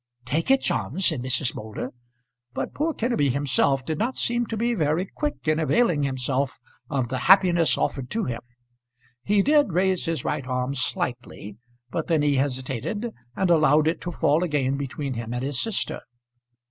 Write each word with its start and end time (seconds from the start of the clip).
"Take 0.25 0.49
it, 0.49 0.61
John!" 0.61 0.99
said 0.99 1.21
Mrs. 1.21 1.53
Moulder. 1.53 1.91
But 2.55 2.73
poor 2.73 2.91
Kenneby 2.91 3.29
himself 3.29 3.85
did 3.85 3.99
not 3.99 4.15
seem 4.15 4.47
to 4.47 4.57
be 4.57 4.73
very 4.73 5.05
quick 5.05 5.47
in 5.47 5.59
availing 5.59 6.01
himself 6.01 6.57
of 6.89 7.09
the 7.09 7.19
happiness 7.29 7.77
offered 7.77 8.09
to 8.09 8.23
him. 8.23 8.41
He 9.23 9.43
did 9.43 9.73
raise 9.73 10.05
his 10.05 10.25
right 10.25 10.47
arm 10.47 10.73
slightly; 10.73 11.57
but 11.91 12.07
then 12.07 12.23
he 12.23 12.37
hesitated, 12.37 13.13
and 13.35 13.51
allowed 13.51 13.87
it 13.87 14.01
to 14.01 14.11
fall 14.11 14.43
again 14.43 14.75
between 14.75 15.13
him 15.13 15.35
and 15.35 15.43
his 15.43 15.61
sister. 15.61 16.01